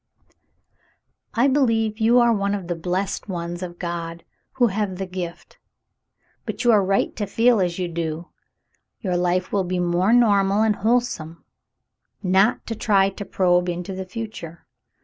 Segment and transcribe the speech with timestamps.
[1.35, 5.05] "I believe you are one of the blessed ones of God who have * the
[5.05, 5.59] gift';
[6.47, 8.29] but you are right to feel as you do.
[9.01, 11.45] Your life will be more normal and wholesome
[12.23, 14.65] not to try to probe into the future.